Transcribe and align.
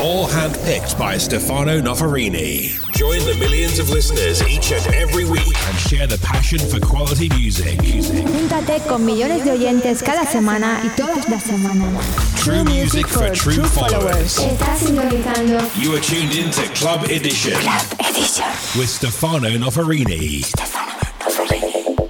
All 0.00 0.26
handpicked 0.26 0.98
by 0.98 1.16
Stefano 1.16 1.80
Noferini. 1.80 2.74
Join 2.92 3.18
the 3.24 3.34
millions 3.38 3.78
of 3.78 3.88
listeners 3.90 4.42
each 4.48 4.72
and 4.72 4.84
every 4.94 5.24
week 5.24 5.56
and 5.68 5.76
share 5.78 6.06
the 6.06 6.18
passion 6.18 6.58
for 6.58 6.78
quality 6.80 7.28
music. 7.30 7.78
Júntate 7.78 8.80
con 8.86 9.04
millones 9.06 9.44
de 9.44 9.52
oyentes 9.52 10.02
cada 10.02 10.26
semana 10.26 10.80
y 10.84 10.88
todas 10.96 11.28
las 11.28 11.44
semanas. 11.44 12.04
True 12.42 12.64
music 12.64 13.06
for 13.06 13.30
true 13.34 13.64
followers. 13.64 14.38
Estás 14.38 14.80
sintonizando 14.80 15.58
You 15.80 15.94
are 15.94 16.00
tuned 16.00 16.34
in 16.34 16.50
to 16.50 16.62
Club 16.74 17.04
Edition 17.04 17.54
Club 17.54 17.86
Edition. 18.00 18.44
with 18.78 18.88
Stefano 18.90 19.48
Noferini. 19.58 20.42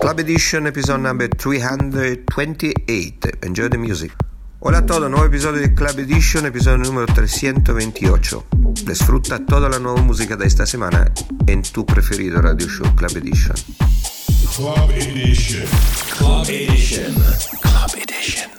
Club 0.00 0.18
Edition, 0.20 0.66
episodio 0.66 1.00
number 1.00 1.28
328. 1.28 3.27
Enjoy 3.44 3.68
the 3.68 3.78
music. 3.78 4.12
Hola 4.66 4.78
a 4.78 4.86
todos, 4.86 5.10
nuevo 5.10 5.26
episodio 5.26 5.60
de 5.60 5.74
Club 5.74 5.98
Edition, 5.98 6.46
episodio 6.46 6.78
número 6.78 7.04
328. 7.12 8.46
Disfruta 8.86 9.44
toda 9.44 9.68
la 9.68 9.78
nueva 9.78 10.00
música 10.00 10.36
de 10.36 10.46
esta 10.46 10.64
semana 10.64 11.12
en 11.46 11.60
tu 11.60 11.84
preferido 11.84 12.40
radio 12.40 12.66
show 12.66 12.86
Club 12.96 13.14
Edition. 13.14 13.54
Club 14.56 14.90
Edition. 14.90 15.66
Club 16.16 16.48
Edition. 16.48 17.14
Club 17.60 17.94
Edition. 18.08 18.53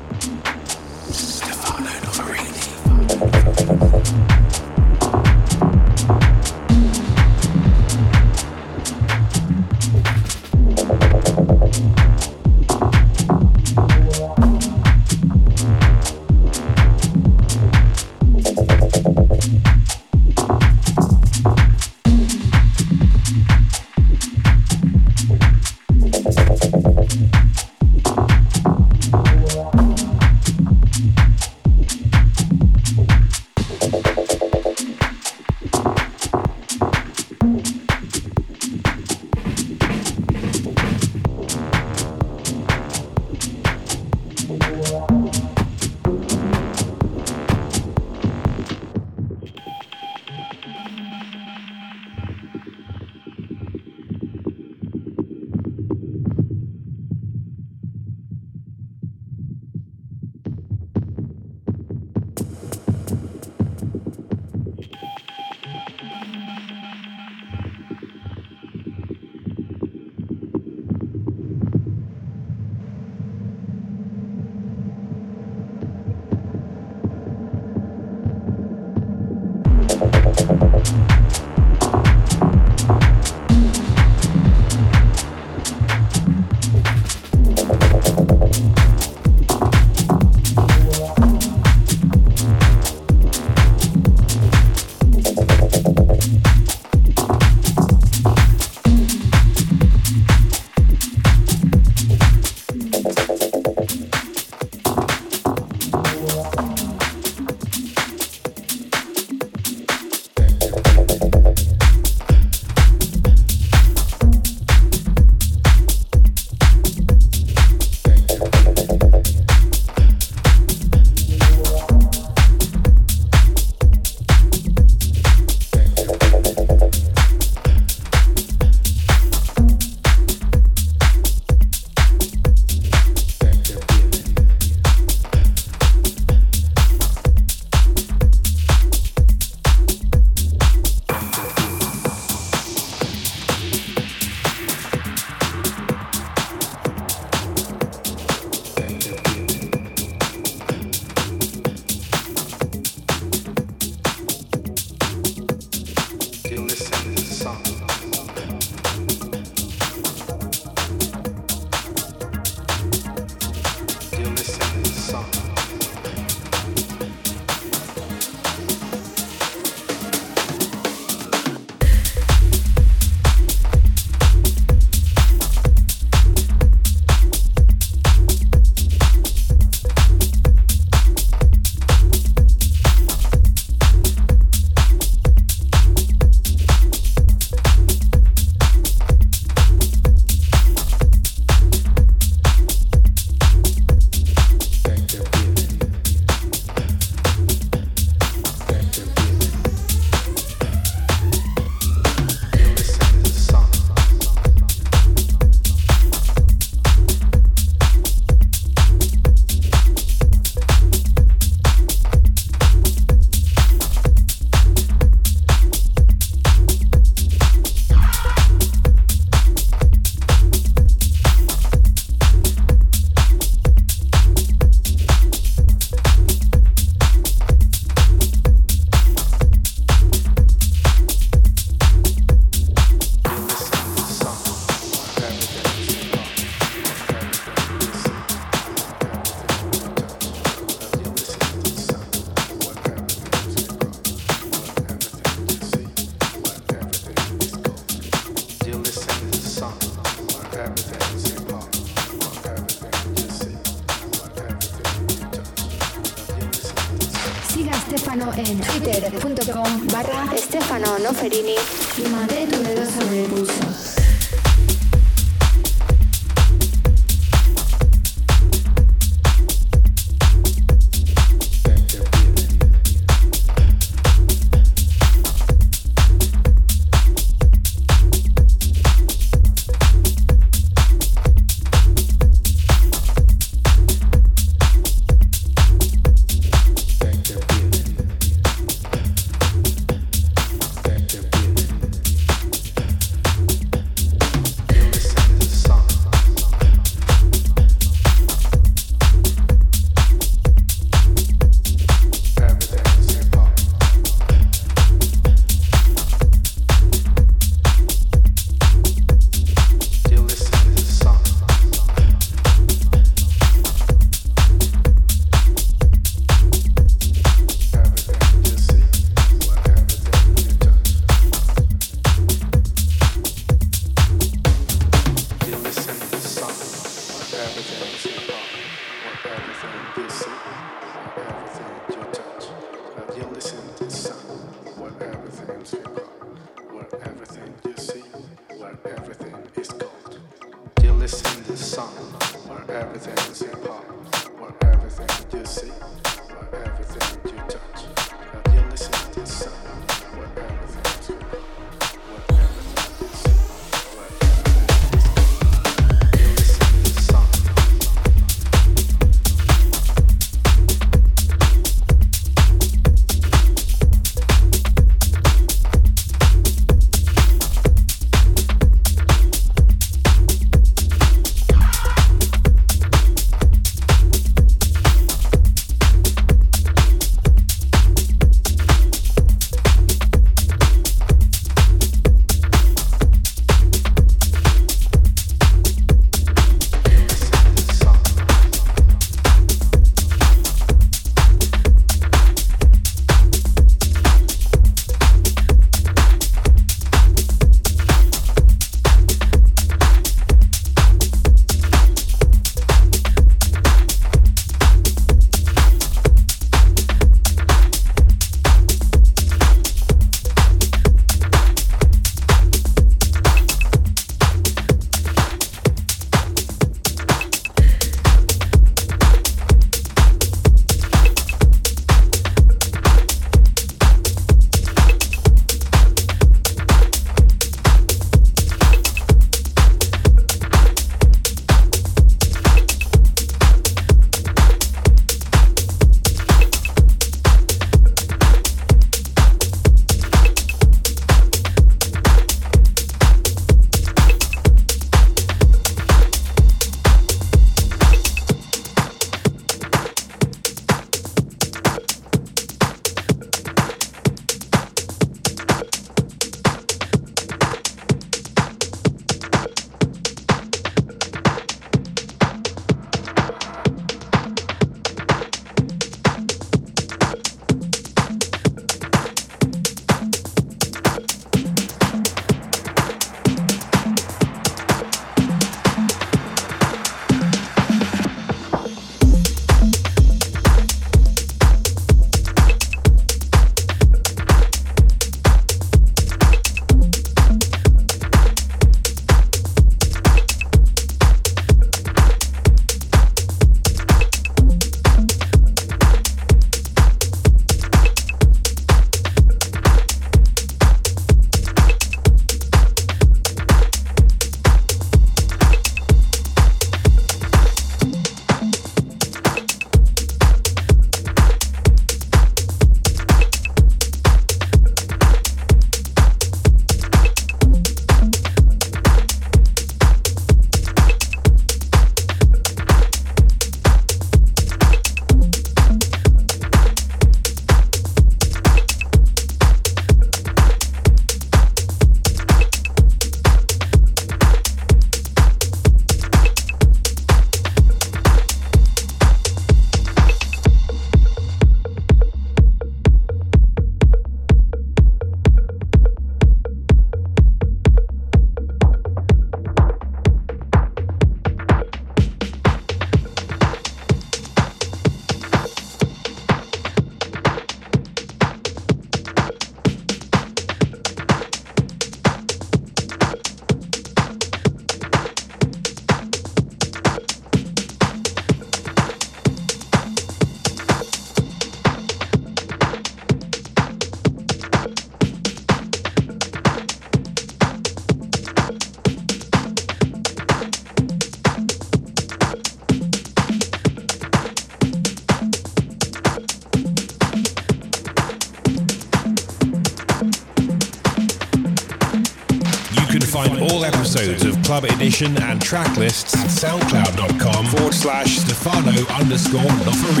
Track 595.51 595.75
lists 595.75 596.15
at 596.15 596.27
soundcloud.com 596.27 597.45
forward 597.47 597.73
slash 597.73 598.19
Stefano 598.19 598.71
underscore 598.87 599.41
Noferini. 599.65 600.00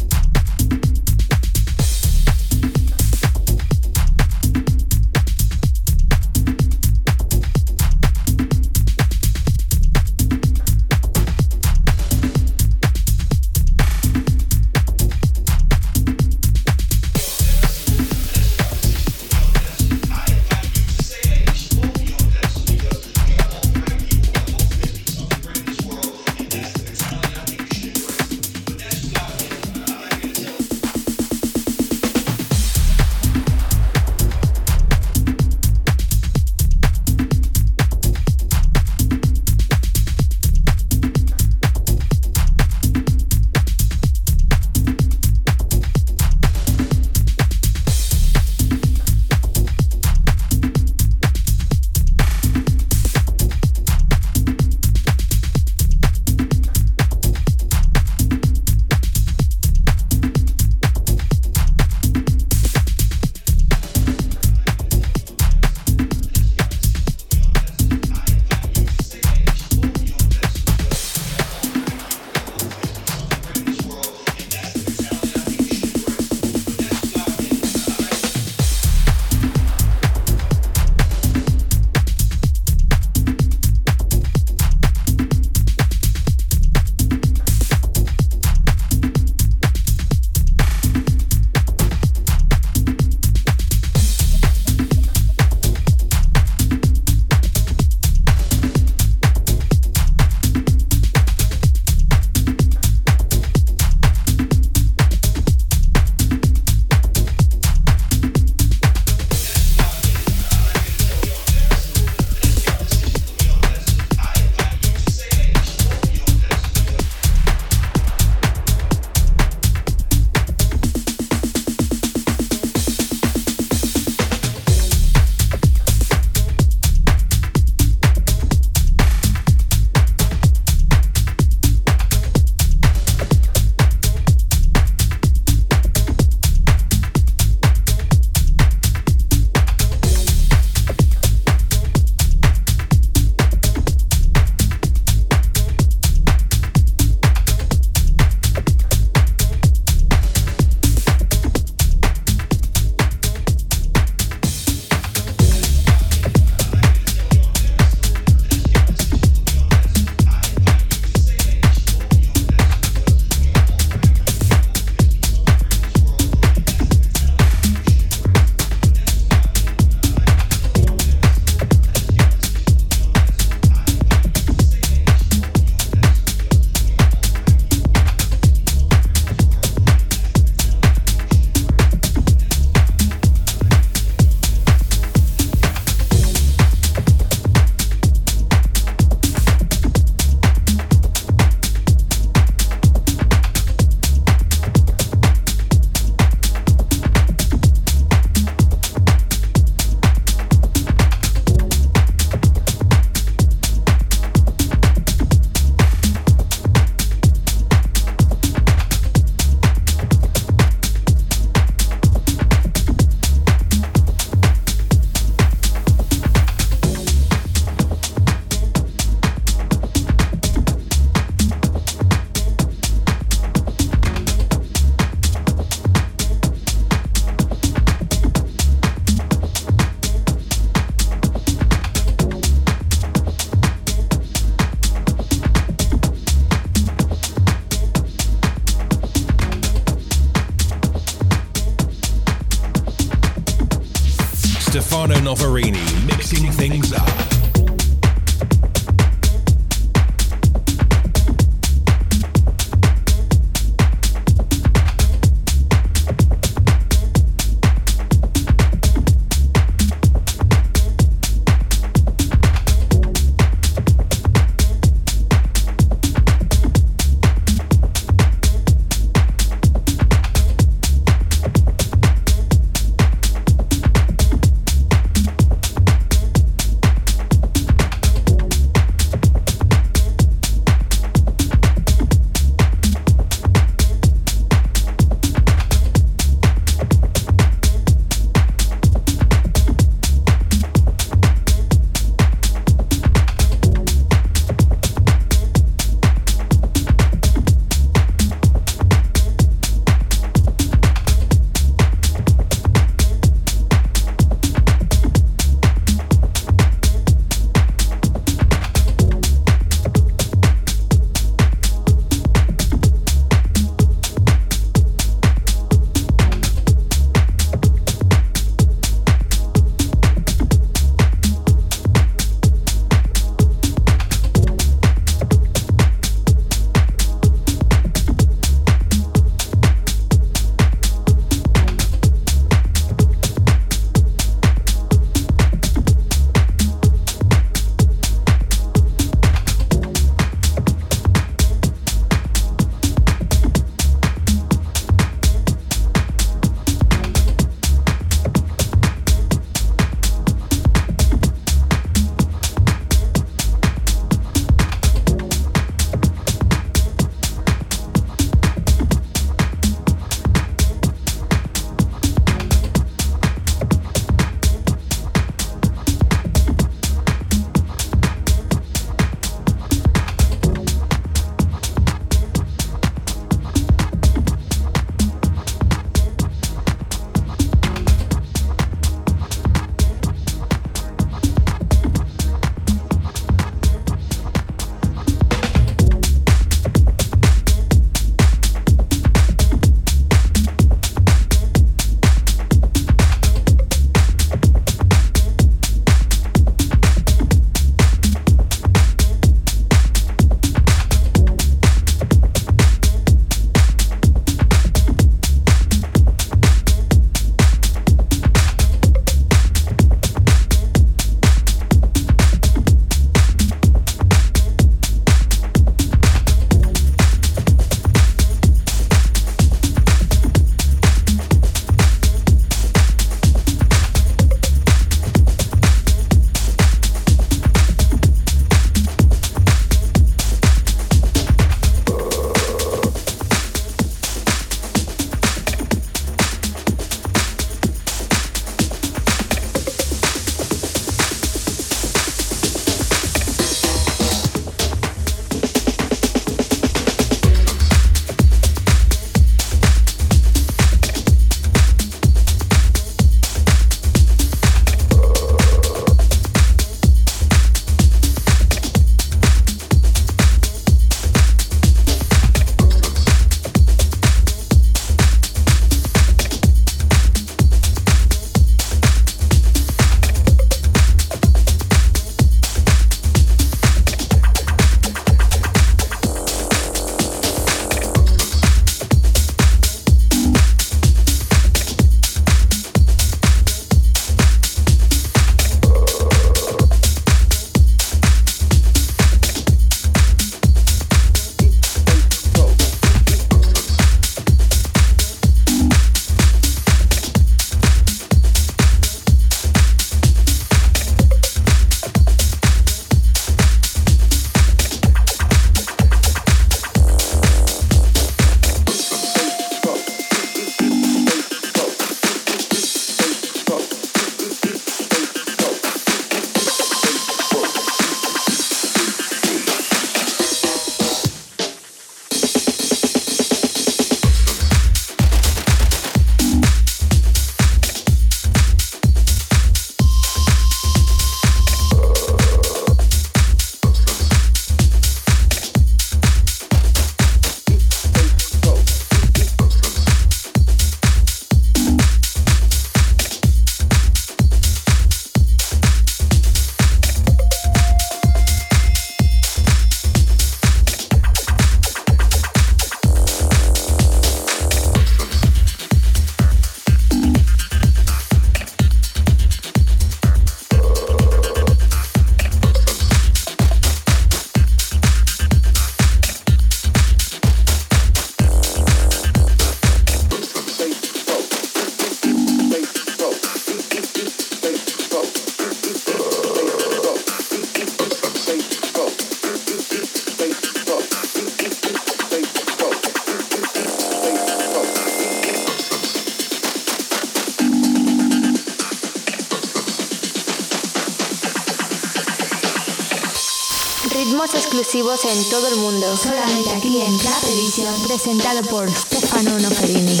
En 594.91 595.29
todo 595.29 595.47
el 595.47 595.55
mundo. 595.55 595.95
Solamente 595.95 596.49
aquí 596.49 596.81
en 596.81 596.97
Club 596.97 597.23
Edition. 597.29 597.73
Presentado 597.83 598.41
por 598.43 598.69
Stefano 598.69 599.39
Noferini. 599.39 600.00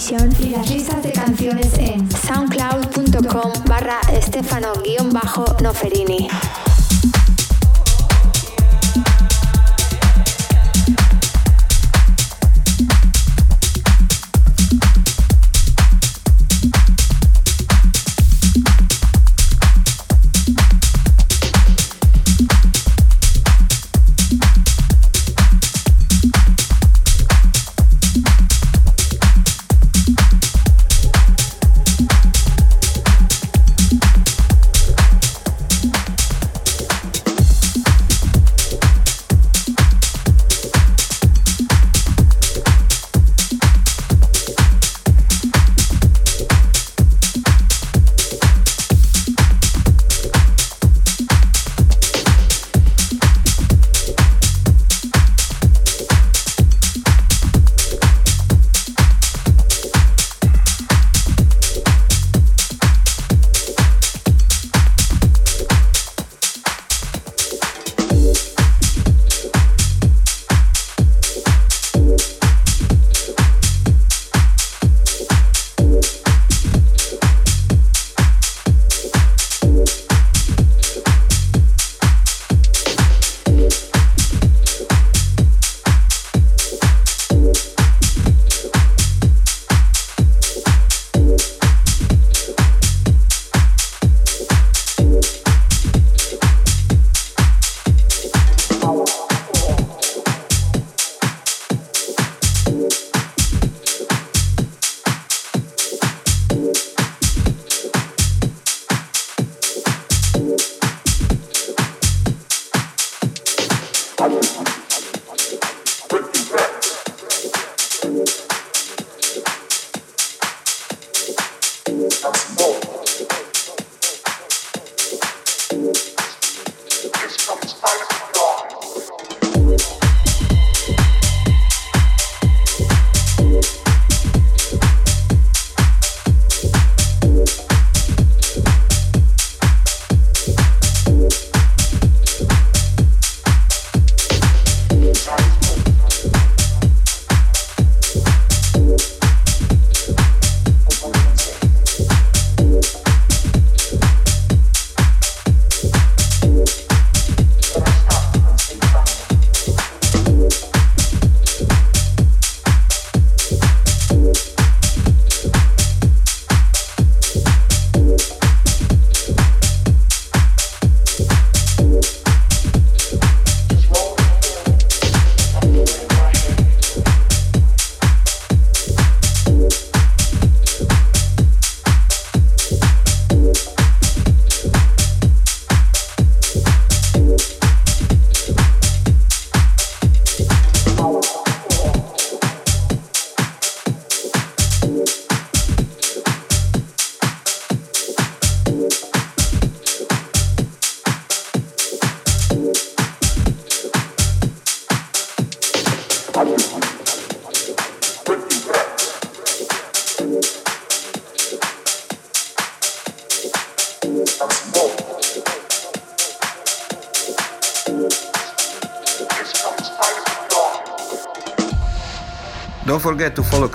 喜 0.00 0.16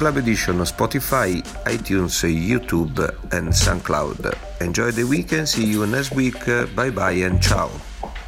Club 0.06 0.18
Edition 0.18 0.60
on 0.60 0.68
Spotify, 0.68 1.41
iTunes, 1.66 2.24
YouTube, 2.24 2.99
and 3.32 3.51
SoundCloud. 3.51 4.38
Enjoy 4.62 4.91
the 4.91 5.03
weekend, 5.03 5.49
see 5.49 5.66
you 5.66 5.84
next 5.88 6.12
week. 6.12 6.45
Bye 6.76 6.91
bye 6.91 7.26
and 7.26 7.41
ciao. 7.41 7.72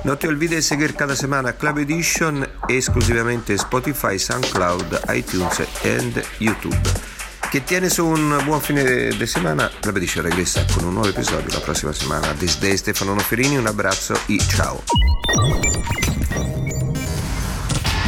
No 0.04 0.18
te 0.18 0.28
olvides 0.28 0.56
de 0.56 0.62
seguir 0.64 0.96
cada 0.96 1.16
semana 1.16 1.54
Club 1.54 1.78
Edition 1.78 2.48
esclusivamente 2.68 3.56
Spotify, 3.60 4.18
SoundCloud, 4.18 5.04
iTunes 5.14 5.60
and 5.84 6.24
YouTube. 6.40 6.76
Che 7.52 7.64
tienes 7.64 8.00
un 8.00 8.36
buon 8.44 8.60
fine 8.60 8.84
de 8.84 9.28
semana. 9.28 9.70
Club 9.80 9.98
Edition 9.98 10.24
regressa 10.24 10.66
con 10.74 10.84
un 10.84 10.96
nuovo 10.96 11.10
episodio 11.10 11.54
la 11.54 11.60
prossima 11.60 11.94
settimana. 11.94 12.34
Desde 12.34 12.76
Stefano 12.76 13.14
Noferini, 13.14 13.56
un 13.56 13.68
abbraccio 13.68 14.20
e 14.26 14.40
ciao. 14.40 14.82